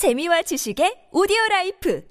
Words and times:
재미와 0.00 0.40
지식의 0.40 1.08
오디오 1.12 1.36
라이프 1.50 2.02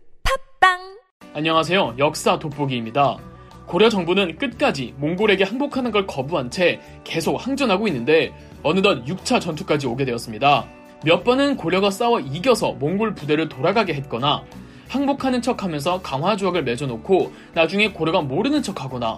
팟빵 0.60 1.00
안녕하세요. 1.34 1.96
역사 1.98 2.38
돋보기입니다. 2.38 3.18
고려 3.66 3.90
정부는 3.90 4.38
끝까지 4.38 4.94
몽골에게 4.98 5.44
항복하는 5.44 5.90
걸 5.90 6.06
거부한 6.06 6.52
채 6.52 6.80
계속 7.04 7.38
항전하고 7.38 7.88
있는데 7.88 8.32
어느덧 8.62 9.04
6차 9.06 9.42
전투까지 9.42 9.88
오게 9.88 10.06
되었습니다. 10.06 10.68
몇 11.04 11.24
번은 11.24 11.58
고려가 11.58 11.90
싸워 11.90 12.20
이겨서 12.20 12.74
몽골 12.74 13.16
부대를 13.16 13.50
돌아가게 13.50 13.96
했거나 13.96 14.44
항복하는 14.88 15.42
척 15.42 15.64
하면서 15.64 16.00
강화 16.04 16.36
조약을 16.36 16.66
맺어놓고 16.66 17.34
나중에 17.56 17.90
고려가 17.90 18.22
모르는 18.22 18.62
척 18.62 18.84
하거나 18.84 19.18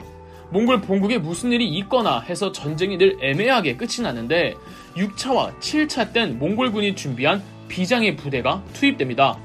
몽골 0.52 0.80
본국에 0.80 1.18
무슨 1.18 1.52
일이 1.52 1.68
있거나 1.80 2.22
해서 2.22 2.54
전쟁이 2.54 2.98
늘 2.98 3.18
애매하게 3.22 3.76
끝이 3.76 4.02
나는데 4.02 4.56
6차와 4.96 5.60
7차 5.60 6.14
땐 6.14 6.40
몽골군이 6.40 6.96
준비한 6.96 7.44
비장의 7.72 8.18
부대가 8.18 8.62
투입됩니다. 8.74 9.40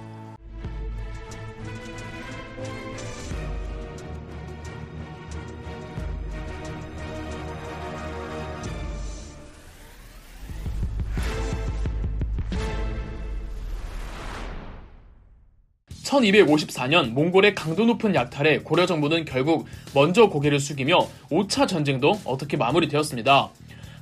(1254년) 16.03 17.11
몽골의 17.11 17.55
강도 17.55 17.85
높은 17.85 18.15
약탈에 18.15 18.59
고려 18.61 18.87
정부는 18.87 19.25
결국 19.25 19.67
먼저 19.95 20.29
고개를 20.29 20.59
숙이며 20.59 21.07
5차 21.31 21.69
전쟁도 21.69 22.21
어떻게 22.25 22.57
마무리되었습니다. 22.57 23.51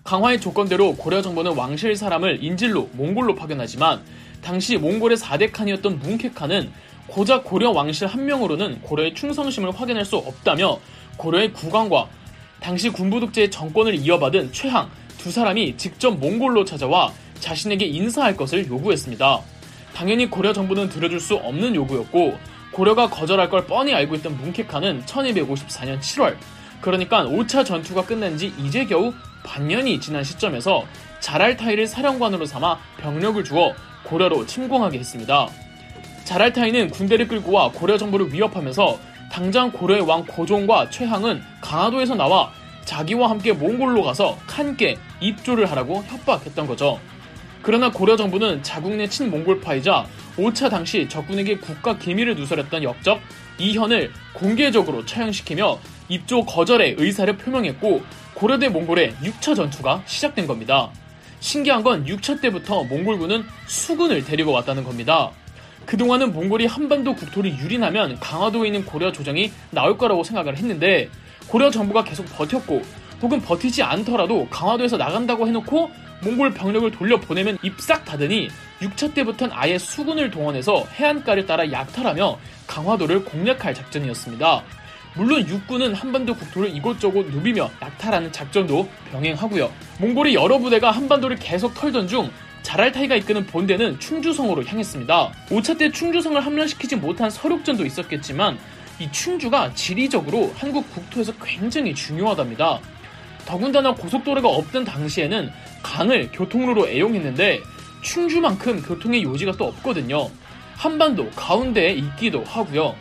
강화의 0.05 0.39
조건대로 0.39 0.95
고려 0.97 1.23
정부는 1.23 1.57
왕실 1.57 1.97
사람을 1.97 2.45
인질로 2.45 2.91
몽골로 2.93 3.35
파견하지만 3.37 4.03
당시 4.43 4.77
몽골의 4.77 5.17
4대 5.17 5.51
칸이었던 5.51 5.99
뭉케칸은 5.99 6.71
고작 7.07 7.45
고려 7.45 7.71
왕실 7.71 8.07
한 8.07 8.27
명으로는 8.27 8.83
고려의 8.83 9.15
충성심을 9.15 9.71
확인할 9.71 10.05
수 10.05 10.17
없다며 10.17 10.79
고려의 11.17 11.55
국왕과 11.55 12.07
당시 12.61 12.91
군부 12.91 13.19
독재의 13.19 13.51
정권을 13.51 13.95
이어받은 13.95 14.53
최항 14.53 14.91
두 15.17 15.31
사람이 15.31 15.79
직접 15.79 16.11
몽골로 16.11 16.67
찾아와 16.67 17.11
자신에게 17.41 17.87
인사할 17.87 18.37
것을 18.37 18.69
요구했습니다. 18.69 19.41
당연히 19.95 20.29
고려 20.29 20.53
정부는 20.53 20.91
들어줄 20.91 21.19
수 21.19 21.37
없는 21.37 21.75
요구였고 21.75 22.37
고려가 22.73 23.09
거절할 23.09 23.49
걸 23.49 23.67
뻔히 23.67 23.95
알고 23.95 24.17
있던 24.17 24.37
뭉케칸은 24.37 25.05
1254년 25.07 26.01
7월 26.01 26.37
그러니까 26.83 27.25
5차 27.25 27.65
전투가 27.65 28.05
끝난 28.05 28.37
지 28.37 28.53
이제 28.59 28.85
겨우 28.85 29.15
반년이 29.45 30.01
지난 30.01 30.25
시점에서 30.25 30.85
자랄타이를 31.21 31.87
사령관으로 31.87 32.45
삼아 32.47 32.79
병력을 32.99 33.43
주어 33.45 33.75
고려로 34.03 34.47
침공하게 34.47 34.99
했습니다. 34.99 35.49
자랄타이는 36.25 36.91
군대를 36.91 37.29
끌고 37.29 37.53
와 37.53 37.71
고려 37.71 37.97
정부를 37.97 38.33
위협하면서 38.33 38.99
당장 39.31 39.71
고려의 39.71 40.03
왕 40.03 40.25
고종과 40.27 40.91
최항은 40.91 41.43
강화도에서 41.61 42.15
나와 42.15 42.53
자기와 42.85 43.31
함께 43.31 43.53
몽골로 43.53 44.03
가서 44.03 44.39
칸께 44.47 44.97
입조를 45.21 45.71
하라고 45.71 46.03
협박했던 46.05 46.67
거죠. 46.67 47.01
그러나 47.63 47.91
고려 47.91 48.17
정부는 48.17 48.63
자국 48.63 48.95
내 48.95 49.09
친몽골파이자 49.09 50.07
5차 50.37 50.71
당시 50.71 51.09
적군에게 51.09 51.57
국가 51.59 51.97
기밀을 51.97 52.35
누설했던 52.37 52.83
역적 52.83 53.21
이현을 53.59 54.13
공개적으로 54.35 55.07
처형시키며 55.07 55.79
입조 56.09 56.45
거절의 56.45 56.97
의사를 56.99 57.35
표명했고 57.39 58.03
고려대 58.35 58.69
몽골의 58.69 59.15
6차 59.23 59.55
전투가 59.57 60.03
시작된 60.07 60.47
겁니다. 60.47 60.91
신기한 61.41 61.83
건 61.83 62.05
6차 62.05 62.41
때부터 62.41 62.85
몽골군은 62.85 63.45
수군을 63.67 64.25
데리고 64.25 64.53
왔다는 64.53 64.83
겁니다. 64.83 65.31
그동안은 65.87 66.33
몽골이 66.33 66.67
한반도 66.67 67.15
국토를 67.15 67.59
유린하면 67.59 68.19
강화도에 68.19 68.69
있는 68.69 68.85
고려 68.85 69.13
조정이 69.13 69.53
나올 69.71 69.99
거라고 69.99 70.25
생각을 70.25 70.57
했는데 70.57 71.09
고려 71.47 71.71
정부가 71.71 72.05
계속 72.05 72.25
버텼고 72.35 72.83
혹은 73.21 73.41
버티지 73.41 73.83
않더라도 73.83 74.49
강화도에서 74.49 74.97
나간다고 74.97 75.47
해놓고 75.47 75.91
몽골 76.23 76.55
병력을 76.55 76.91
돌려보내면 76.91 77.59
입싹 77.63 78.05
닫으니 78.05 78.49
6차 78.81 79.15
때부터는 79.15 79.55
아예 79.55 79.79
수군을 79.79 80.31
동원해서 80.31 80.85
해안가를 80.95 81.47
따라 81.47 81.71
약탈하며 81.71 82.39
강화도를 82.67 83.25
공략할 83.25 83.75
작전이었습니다. 83.75 84.63
물론 85.17 85.47
육군은 85.49 85.95
한반도 85.95 86.35
국토를 86.35 86.75
이곳저곳 86.75 87.27
누비며 87.31 87.71
약탈하는 87.81 88.33
작전도 88.33 88.89
병행하고요. 89.13 89.73
몽골이 90.01 90.35
여러 90.35 90.59
부대가 90.59 90.91
한반도를 90.91 91.37
계속 91.37 91.73
털던 91.75 92.09
중 92.09 92.31
자랄타이가 92.63 93.15
이끄는 93.17 93.47
본대는 93.47 94.01
충주성으로 94.01 94.65
향했습니다. 94.65 95.33
5차 95.51 95.79
때 95.79 95.93
충주성을 95.93 96.41
함락시키지 96.45 96.97
못한 96.97 97.31
서륙전도 97.31 97.87
있었겠지만 97.87 98.59
이 98.99 99.11
충주가 99.13 99.73
지리적으로 99.75 100.53
한국 100.57 100.91
국토에서 100.93 101.33
굉장히 101.43 101.95
중요하답니다. 101.95 102.81
더군다나 103.47 103.95
고속도로가 103.95 104.49
없던 104.49 104.85
당시에는 104.85 105.53
강을 105.83 106.31
교통로로 106.33 106.89
애용했는데 106.89 107.61
충주만큼 108.03 108.83
교통의 108.83 109.23
요지가 109.23 109.53
또 109.53 109.67
없거든요. 109.67 110.29
한반도 110.75 111.31
가운데에 111.31 111.93
있기도 111.93 112.43
하고요. 112.45 112.97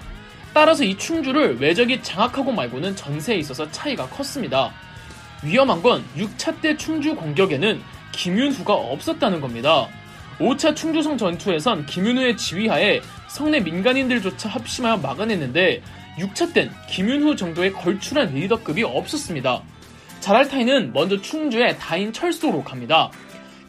따라서 0.53 0.83
이 0.83 0.95
충주를 0.97 1.59
외적이 1.59 2.01
장악하고 2.03 2.51
말고는 2.51 2.95
전세에 2.95 3.37
있어서 3.37 3.69
차이가 3.71 4.07
컸습니다. 4.07 4.71
위험한 5.43 5.81
건 5.81 6.03
6차 6.15 6.61
때 6.61 6.77
충주 6.77 7.15
공격에는 7.15 7.81
김윤후가 8.11 8.73
없었다는 8.73 9.41
겁니다. 9.41 9.87
5차 10.39 10.75
충주성 10.75 11.17
전투에선 11.17 11.85
김윤후의 11.85 12.37
지휘하에 12.37 13.01
성내 13.27 13.59
민간인들조차 13.61 14.49
합심하여 14.49 14.97
막아냈는데 14.97 15.81
6차 16.17 16.53
땐 16.53 16.71
김윤후 16.89 17.35
정도의 17.35 17.73
걸출한 17.73 18.33
리더급이 18.33 18.83
없었습니다. 18.83 19.61
자랄타이는 20.19 20.93
먼저 20.93 21.19
충주의 21.19 21.77
다인 21.79 22.13
철소로 22.13 22.63
갑니다. 22.63 23.11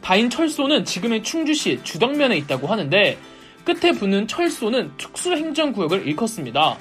다인 0.01 0.29
철소는 0.29 0.85
지금의 0.85 1.23
충주시 1.23 1.81
주덕면에 1.83 2.37
있다고 2.37 2.67
하는데 2.67 3.19
끝에 3.65 3.93
붙는 3.93 4.29
철소는 4.29 4.93
특수행정구역을 4.99 6.07
일컫습니다. 6.07 6.77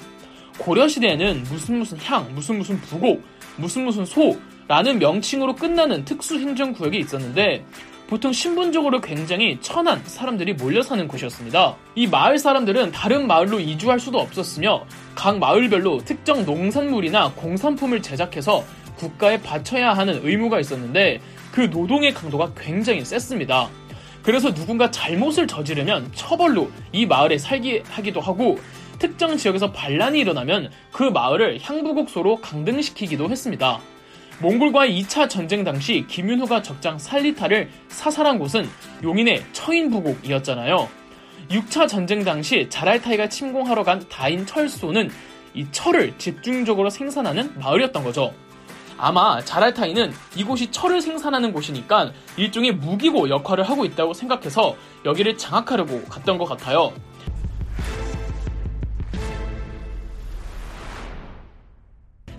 고려시대에는 0.58 1.44
무슨 1.44 1.78
무슨 1.78 1.98
향, 1.98 2.32
무슨 2.34 2.58
무슨 2.58 2.80
부곡, 2.80 3.22
무슨 3.56 3.84
무슨 3.84 4.04
소 4.04 4.38
라는 4.66 4.98
명칭으로 4.98 5.56
끝나는 5.56 6.04
특수행정구역이 6.04 6.98
있었는데 6.98 7.64
보통 8.06 8.32
신분적으로 8.32 9.00
굉장히 9.00 9.58
천한 9.60 10.00
사람들이 10.04 10.54
몰려 10.54 10.82
사는 10.82 11.08
곳이었습니다. 11.08 11.76
이 11.94 12.06
마을 12.06 12.38
사람들은 12.38 12.92
다른 12.92 13.26
마을로 13.26 13.60
이주할 13.60 13.98
수도 13.98 14.18
없었으며 14.20 14.84
각 15.14 15.38
마을별로 15.38 15.98
특정 16.04 16.44
농산물이나 16.44 17.32
공산품을 17.32 18.02
제작해서 18.02 18.62
국가에 18.96 19.40
바쳐야 19.40 19.94
하는 19.94 20.20
의무가 20.22 20.60
있었는데 20.60 21.20
그 21.50 21.62
노동의 21.62 22.12
강도가 22.12 22.52
굉장히 22.54 23.04
셌습니다. 23.04 23.68
그래서 24.24 24.52
누군가 24.52 24.90
잘못을 24.90 25.46
저지르면 25.46 26.10
처벌로 26.14 26.70
이 26.92 27.04
마을에 27.06 27.36
살게 27.36 27.84
하기도 27.86 28.20
하고 28.20 28.58
특정 28.98 29.36
지역에서 29.36 29.70
반란이 29.70 30.18
일어나면 30.18 30.70
그 30.90 31.02
마을을 31.02 31.58
향부곡소로 31.60 32.36
강등시키기도 32.36 33.28
했습니다. 33.28 33.80
몽골과의 34.40 35.02
2차 35.02 35.28
전쟁 35.28 35.62
당시 35.62 36.06
김윤호가 36.08 36.62
적장 36.62 36.98
살리타를 36.98 37.68
사살한 37.88 38.38
곳은 38.38 38.66
용인의 39.02 39.44
처인부곡이었잖아요. 39.52 40.88
6차 41.50 41.86
전쟁 41.86 42.24
당시 42.24 42.66
자랄타이가 42.70 43.28
침공하러 43.28 43.84
간 43.84 44.02
다인 44.08 44.46
철소는 44.46 45.10
이 45.52 45.66
철을 45.70 46.14
집중적으로 46.18 46.88
생산하는 46.88 47.58
마을이었던 47.60 48.02
거죠. 48.02 48.32
아마 48.96 49.40
자랄타이는 49.40 50.12
이곳이 50.36 50.70
철을 50.70 51.00
생산하는 51.00 51.52
곳이니까 51.52 52.12
일종의 52.36 52.72
무기고 52.72 53.28
역할을 53.28 53.64
하고 53.64 53.84
있다고 53.84 54.14
생각해서 54.14 54.76
여기를 55.04 55.36
장악하려고 55.36 56.04
갔던 56.04 56.38
것 56.38 56.44
같아요. 56.46 56.92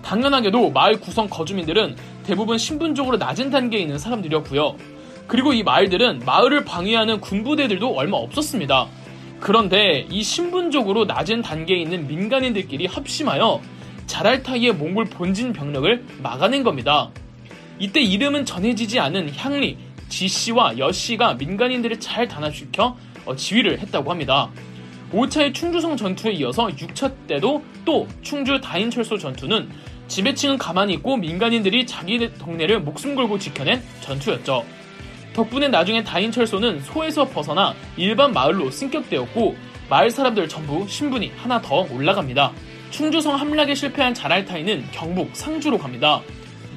당연하게도 0.01 0.69
마을 0.69 0.99
구성 0.99 1.27
거주민들은 1.27 1.95
대부분 2.23 2.57
신분적으로 2.57 3.17
낮은 3.17 3.49
단계에 3.49 3.81
있는 3.81 3.97
사람들이었고요. 3.97 4.75
그리고 5.27 5.53
이 5.53 5.63
마을들은 5.63 6.21
마을을 6.25 6.63
방해하는 6.63 7.19
군부대들도 7.19 7.95
얼마 7.95 8.17
없었습니다. 8.17 8.87
그런데 9.39 10.05
이 10.09 10.21
신분적으로 10.21 11.05
낮은 11.05 11.41
단계에 11.41 11.77
있는 11.77 12.07
민간인들끼리 12.07 12.85
합심하여 12.85 13.61
자랄타이의 14.07 14.73
몽골 14.73 15.05
본진 15.05 15.53
병력을 15.53 16.05
막아낸 16.21 16.63
겁니다. 16.63 17.09
이때 17.79 18.01
이름은 18.01 18.45
전해지지 18.45 18.99
않은 18.99 19.33
향리, 19.35 19.77
지씨와 20.09 20.77
여씨가 20.77 21.35
민간인들을 21.35 21.99
잘 21.99 22.27
단합시켜 22.27 22.95
어, 23.25 23.35
지휘를 23.35 23.79
했다고 23.79 24.11
합니다. 24.11 24.49
5차의 25.11 25.53
충주성 25.53 25.97
전투에 25.97 26.31
이어서 26.33 26.67
6차 26.67 27.11
때도 27.27 27.63
또 27.83 28.07
충주 28.21 28.59
다인철소 28.61 29.17
전투는 29.17 29.69
지배층은 30.07 30.57
가만히 30.57 30.93
있고 30.95 31.17
민간인들이 31.17 31.85
자기 31.85 32.31
동네를 32.37 32.81
목숨 32.81 33.15
걸고 33.15 33.39
지켜낸 33.39 33.81
전투였죠. 34.01 34.65
덕분에 35.33 35.67
나중에 35.67 36.03
다인철소는 36.03 36.81
소에서 36.81 37.25
벗어나 37.27 37.73
일반 37.97 38.31
마을로 38.31 38.71
승격되었고 38.71 39.55
마을 39.89 40.09
사람들 40.09 40.47
전부 40.47 40.87
신분이 40.87 41.33
하나 41.35 41.61
더 41.61 41.87
올라갑니다. 41.91 42.53
충주성 42.89 43.35
함락에 43.35 43.75
실패한 43.75 44.13
자랄타이는 44.13 44.87
경북 44.91 45.35
상주로 45.35 45.77
갑니다. 45.77 46.21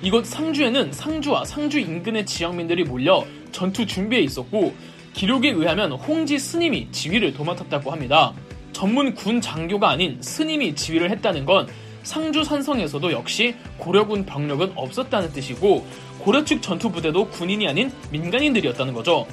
이곳 0.03 0.27
상주에는 0.27 0.93
상주와 0.93 1.45
상주 1.45 1.79
인근의 1.81 2.27
지역민들이 2.27 2.85
몰려 2.85 3.25
전투 3.53 3.87
준비에 3.87 4.21
있었고 4.21 4.75
기록에 5.13 5.51
의하면 5.51 5.93
홍지 5.93 6.39
스님이 6.39 6.89
지휘를 6.93 7.35
도맡았다고 7.35 7.91
합니다. 7.91 8.33
전문 8.73 9.15
군 9.15 9.41
장교가 9.41 9.91
아닌 9.91 10.19
스님이 10.21 10.75
지휘를 10.75 11.11
했다는 11.11 11.45
건 11.45 11.67
상주 12.05 12.45
산성에서도 12.45 13.13
역시 13.13 13.57
고려군 13.77 14.25
병력은 14.25 14.73
없었다는 14.77 15.33
뜻이고 15.33 15.85
고려 16.21 16.45
측 16.45 16.63
전투 16.63 16.91
부대도 16.91 17.29
군인이 17.29 17.67
아닌 17.67 17.91
민간인들이었다는 18.11 18.95
거죠. 18.95 19.27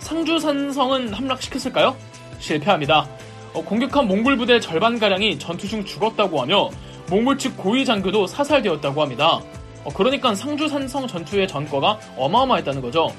상주 0.00 0.38
산성은 0.38 1.12
함락시켰을까요? 1.12 1.96
실패합니다. 2.38 3.08
어, 3.52 3.62
공격한 3.62 4.06
몽골 4.06 4.36
부대 4.36 4.60
절반가량이 4.60 5.38
전투 5.38 5.66
중 5.68 5.84
죽었다고 5.84 6.40
하며 6.40 6.70
몽골 7.08 7.38
측 7.38 7.56
고위 7.56 7.84
장교도 7.84 8.26
사살되었다고 8.26 9.02
합니다. 9.02 9.40
어, 9.84 9.90
그러니까 9.94 10.34
상주 10.34 10.68
산성 10.68 11.06
전투의 11.06 11.48
전과가 11.48 11.98
어마어마했다는 12.16 12.80
거죠. 12.80 13.12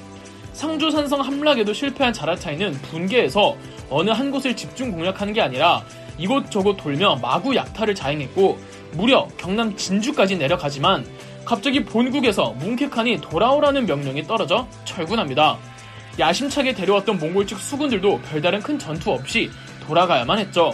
상주 0.52 0.90
산성 0.90 1.20
함락에도 1.20 1.72
실패한 1.72 2.12
자라차이는 2.12 2.72
분개해서 2.82 3.56
어느 3.90 4.10
한 4.10 4.30
곳을 4.30 4.54
집중 4.56 4.92
공략하는 4.92 5.32
게 5.32 5.40
아니라 5.40 5.82
이곳저곳 6.18 6.76
돌며 6.76 7.16
마구 7.16 7.54
약탈을 7.54 7.94
자행했고 7.94 8.58
무려 8.92 9.26
경남 9.38 9.76
진주까지 9.76 10.36
내려가지만 10.36 11.06
갑자기 11.44 11.84
본국에서 11.84 12.52
뭉케칸이 12.52 13.20
돌아오라는 13.20 13.86
명령이 13.86 14.24
떨어져 14.24 14.66
철군합니다. 14.84 15.58
야심차게 16.18 16.74
데려왔던 16.74 17.18
몽골 17.18 17.46
측 17.46 17.58
수군들도 17.58 18.20
별다른 18.20 18.60
큰 18.60 18.78
전투 18.78 19.10
없이 19.10 19.50
돌아가야만 19.82 20.38
했죠. 20.38 20.72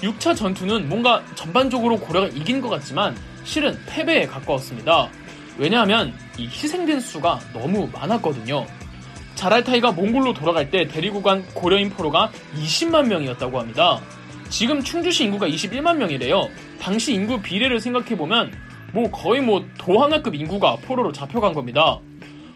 6차 0.00 0.36
전투는 0.36 0.88
뭔가 0.88 1.22
전반적으로 1.34 1.98
고려가 1.98 2.28
이긴 2.28 2.60
것 2.60 2.68
같지만 2.68 3.16
실은 3.44 3.78
패배에 3.86 4.26
가까웠습니다. 4.26 5.08
왜냐하면 5.56 6.14
이 6.36 6.46
희생된 6.46 7.00
수가 7.00 7.40
너무 7.52 7.88
많았거든요. 7.92 8.66
자랄타이가 9.34 9.92
몽골로 9.92 10.34
돌아갈 10.34 10.70
때 10.70 10.86
데리고 10.86 11.22
간 11.22 11.44
고려인 11.54 11.90
포로가 11.90 12.30
20만 12.56 13.06
명이었다고 13.06 13.58
합니다. 13.58 14.00
지금 14.48 14.82
충주시 14.82 15.24
인구가 15.24 15.46
21만 15.48 15.96
명이래요. 15.96 16.48
당시 16.80 17.14
인구 17.14 17.40
비례를 17.40 17.80
생각해보면 17.80 18.52
뭐 18.92 19.10
거의 19.10 19.40
뭐 19.42 19.64
도하나급 19.78 20.34
인구가 20.34 20.76
포로로 20.76 21.12
잡혀간 21.12 21.52
겁니다. 21.52 21.98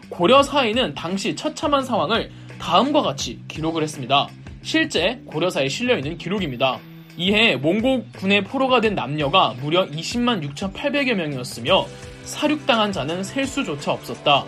고려 0.09 0.43
사회는 0.43 0.93
당시 0.95 1.35
처참한 1.35 1.83
상황을 1.83 2.31
다음과 2.59 3.01
같이 3.01 3.41
기록을 3.47 3.83
했습니다. 3.83 4.27
실제 4.63 5.19
고려사에 5.25 5.67
실려있는 5.67 6.17
기록입니다. 6.17 6.79
이해 7.17 7.57
몽고군의 7.57 8.45
포로가 8.45 8.81
된 8.81 8.95
남녀가 8.95 9.53
무려 9.61 9.85
20만 9.87 10.41
6,800여 10.55 11.13
명이었으며 11.13 11.85
사륙당한 12.23 12.91
자는 12.91 13.23
셀 13.23 13.45
수조차 13.45 13.91
없었다. 13.91 14.45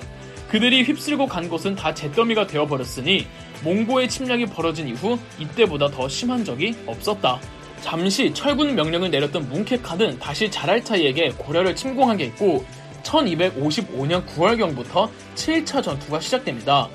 그들이 0.47 0.83
휩쓸고 0.83 1.27
간 1.27 1.50
곳은 1.50 1.75
다 1.75 1.94
잿더미가 1.94 2.47
되어버렸으니 2.47 3.27
몽고의 3.63 4.07
침략이 4.09 4.45
벌어진 4.47 4.88
이후 4.88 5.19
이때보다 5.38 5.89
더 5.89 6.07
심한 6.07 6.45
적이 6.45 6.75
없었다. 6.88 7.39
잠시 7.81 8.33
철군 8.33 8.73
명령을 8.73 9.11
내렸던 9.11 9.50
뭉케카는 9.50 10.18
다시 10.19 10.50
자랄차이에게 10.50 11.33
고려를 11.38 11.75
침공하게 11.75 12.27
했고 12.27 12.65
1255년 13.03 14.25
9월경부터 14.25 15.09
7차 15.35 15.83
전투가 15.83 16.19
시작됩니다. 16.19 16.89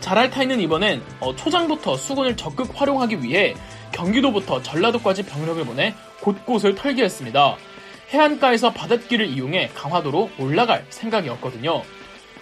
자랄타이는 0.00 0.60
이번엔 0.60 1.02
어, 1.20 1.34
초장부터 1.34 1.96
수군을 1.96 2.36
적극 2.36 2.70
활용하기 2.74 3.22
위해 3.22 3.54
경기도부터 3.92 4.62
전라도까지 4.62 5.24
병력을 5.24 5.64
보내 5.64 5.94
곳곳을 6.20 6.74
털게 6.74 7.04
했습니다. 7.04 7.56
해안가에서 8.10 8.72
바닷길을 8.72 9.26
이용해 9.26 9.70
강화도로 9.74 10.30
올라갈 10.38 10.84
생각이었거든요. 10.90 11.82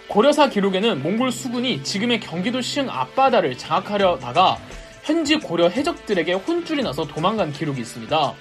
고려사 0.07 0.49
기록에는 0.49 1.01
몽골 1.01 1.31
수군이 1.31 1.83
지금의 1.83 2.19
경기도 2.19 2.61
시흥 2.61 2.89
앞바다를 2.89 3.57
장악하려다가 3.57 4.57
현지 5.03 5.37
고려 5.37 5.67
해적들에게 5.67 6.33
혼쭐이 6.33 6.83
나서 6.83 7.05
도망간 7.05 7.51
기록이 7.51 7.81
있습니다. 7.81 8.33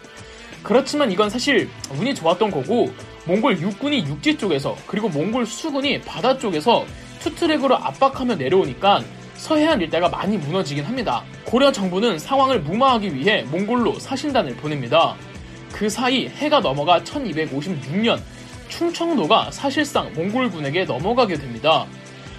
그렇지만 0.62 1.12
이건 1.12 1.31
사실 1.31 1.69
운이 1.99 2.14
좋았던 2.14 2.50
거고 2.50 2.93
몽골 3.26 3.61
육군이 3.61 4.06
육지 4.06 4.37
쪽에서 4.37 4.76
그리고 4.87 5.08
몽골 5.08 5.46
수군이 5.46 6.00
바다 6.02 6.37
쪽에서 6.37 6.84
투트랙으로 7.25 7.76
압박하며 7.76 8.37
내려오니까 8.37 9.03
서해안 9.37 9.81
일대가 9.81 10.09
많이 10.09 10.37
무너지긴 10.37 10.85
합니다. 10.85 11.25
고려 11.44 11.73
정부는 11.73 12.19
상황을 12.19 12.61
무마하기 12.61 13.15
위해 13.15 13.43
몽골로 13.50 13.99
사신단을 13.99 14.56
보냅니다. 14.56 15.17
그 15.73 15.88
사이 15.88 16.29
해가 16.29 16.61
넘어가 16.61 17.00
1256년 17.00 18.21
충청도가 18.69 19.50
사실상 19.50 20.12
몽골군에게 20.12 20.85
넘어가게 20.85 21.37
됩니다. 21.37 21.87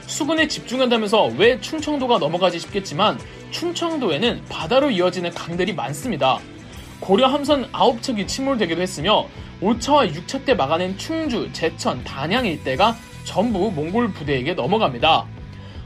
수군에 0.06 0.48
집중한다면서 0.48 1.32
왜 1.38 1.60
충청도가 1.60 2.20
넘어가지 2.20 2.60
싶겠지만 2.60 3.20
충청도에는 3.50 4.44
바다로 4.50 4.92
이어지는 4.92 5.32
강들이 5.32 5.74
많습니다. 5.74 6.38
고려 7.00 7.28
함선 7.28 7.72
9척이 7.72 8.28
침몰되기도 8.28 8.82
했으며 8.82 9.28
5차와 9.62 10.14
6차 10.14 10.46
때 10.46 10.54
막아낸 10.54 10.98
충주, 10.98 11.50
제천, 11.54 12.04
단양 12.04 12.46
일대가 12.46 12.96
전부 13.25 13.69
몽골 13.72 14.13
부대에게 14.13 14.54
넘어갑니다. 14.54 15.25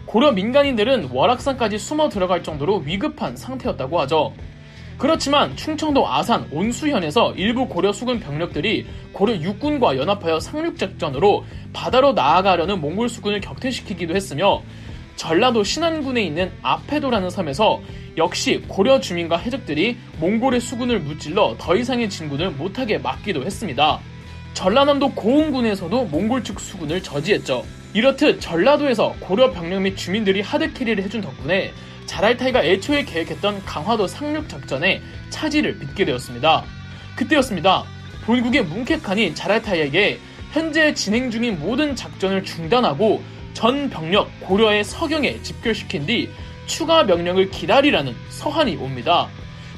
고려 0.05 0.31
민간인들은 0.31 1.09
월악산까지 1.11 1.79
숨어 1.79 2.09
들어갈 2.09 2.43
정도로 2.43 2.79
위급한 2.79 3.35
상태였다고 3.35 3.99
하죠. 4.01 4.33
그렇지만 4.97 5.55
충청도 5.55 6.07
아산 6.07 6.47
온수현에서 6.51 7.33
일부 7.35 7.67
고려 7.67 7.93
수군 7.93 8.19
병력들이 8.19 8.85
고려 9.13 9.33
육군과 9.33 9.97
연합하여 9.97 10.41
상륙작전으로 10.41 11.45
바다로 11.71 12.11
나아가려는 12.13 12.81
몽골 12.81 13.07
수군을 13.07 13.39
격퇴시키기도 13.39 14.13
했으며 14.13 14.61
전라도 15.15 15.63
신안군에 15.63 16.21
있는 16.21 16.51
아페도라는 16.61 17.29
섬에서 17.29 17.81
역시 18.17 18.63
고려 18.67 18.99
주민과 18.99 19.37
해적들이 19.37 19.97
몽골의 20.19 20.59
수군을 20.59 20.99
무찔러 20.99 21.55
더 21.57 21.75
이상의 21.75 22.09
진군을 22.09 22.51
못하게 22.51 22.97
막기도 22.97 23.45
했습니다. 23.45 23.99
전라남도 24.53 25.13
고흥군에서도 25.13 26.05
몽골 26.05 26.43
측 26.43 26.59
수군을 26.59 27.01
저지했죠. 27.01 27.65
이렇듯 27.93 28.41
전라도에서 28.41 29.15
고려 29.19 29.51
병력 29.51 29.81
및 29.81 29.95
주민들이 29.95 30.41
하드 30.41 30.73
캐리를 30.73 31.03
해준 31.03 31.21
덕분에 31.21 31.73
자랄타이가 32.05 32.63
애초에 32.63 33.03
계획했던 33.05 33.65
강화도 33.65 34.07
상륙 34.07 34.49
작전에 34.49 35.01
차질을 35.29 35.79
빚게 35.79 36.05
되었습니다. 36.05 36.63
그때였습니다. 37.15 37.83
본국의 38.25 38.63
뭉케칸이 38.63 39.33
자랄타이에게 39.35 40.19
현재 40.51 40.93
진행 40.93 41.29
중인 41.29 41.59
모든 41.59 41.95
작전을 41.95 42.43
중단하고 42.43 43.21
전 43.53 43.89
병력 43.89 44.29
고려의 44.41 44.83
서경에 44.83 45.41
집결시킨 45.41 46.05
뒤 46.05 46.29
추가 46.65 47.03
명령을 47.03 47.49
기다리라는 47.49 48.15
서한이 48.29 48.75
옵니다. 48.77 49.27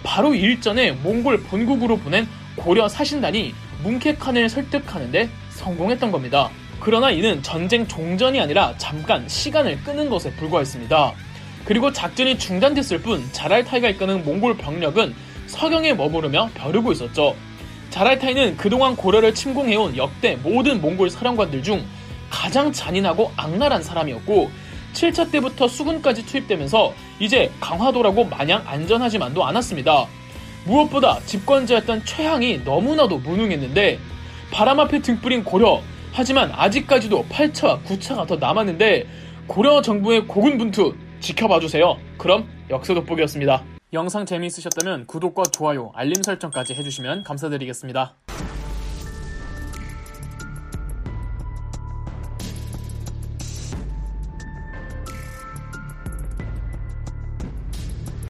바로 0.04 0.34
일전에 0.34 0.92
몽골 0.92 1.44
본국으로 1.44 1.98
보낸 1.98 2.28
고려 2.56 2.88
사신단이 2.88 3.54
뭉케칸을 3.84 4.50
설득하는데 4.50 5.30
성공했던 5.50 6.12
겁니다. 6.12 6.50
그러나 6.80 7.12
이는 7.12 7.44
전쟁 7.44 7.88
종전이 7.88 8.40
아니라 8.40 8.74
잠깐 8.78 9.28
시간을 9.28 9.84
끄는 9.84 10.10
것에 10.10 10.32
불과했습니다. 10.34 11.14
그리고 11.66 11.92
작전이 11.92 12.40
중단됐을 12.40 13.02
뿐 13.02 13.24
자랄타이가 13.32 13.90
이끄는 13.90 14.26
몽골 14.26 14.58
병력은 14.58 15.14
서경에 15.46 15.94
머무르며 15.94 16.50
벼르고 16.56 16.92
있었죠. 16.94 17.36
자랄타이는 17.92 18.58
그동안 18.58 18.96
고려를 18.96 19.36
침공해온 19.36 19.96
역대 19.98 20.38
모든 20.38 20.82
몽골 20.82 21.10
사령관들 21.10 21.62
중 21.62 21.86
가장 22.30 22.72
잔인하고 22.72 23.32
악랄한 23.36 23.84
사람이었고 23.84 24.50
7차 24.94 25.32
때부터 25.32 25.68
수군까지 25.68 26.26
투입되면서 26.26 26.94
이제 27.20 27.52
강화도라고 27.60 28.26
마냥 28.26 28.64
안전하지만도 28.66 29.46
않았습니다. 29.46 30.08
무엇보다 30.66 31.20
집권자였던 31.26 32.06
최향이 32.06 32.60
너무나도 32.60 33.20
무능했는데 33.20 34.00
바람 34.52 34.80
앞에 34.80 35.02
등불인 35.02 35.44
고려 35.44 35.82
하지만 36.14 36.52
아직까지도 36.54 37.26
8차와 37.30 37.84
9차가 37.84 38.28
더 38.28 38.36
남았는데 38.36 39.08
고려 39.48 39.82
정부의 39.82 40.28
고군분투 40.28 40.96
지켜봐 41.20 41.60
주세요. 41.60 41.98
그럼 42.18 42.48
역사 42.70 42.94
돋보기였습니다. 42.94 43.64
영상 43.94 44.26
재미있으셨다면 44.26 45.08
구독과 45.08 45.44
좋아요, 45.52 45.92
알림 45.96 46.22
설정까지 46.22 46.74
해주시면 46.76 47.24
감사드리겠습니다. 47.24 48.16